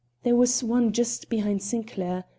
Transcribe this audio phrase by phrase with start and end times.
[0.23, 2.23] There was one just behind Sinclair.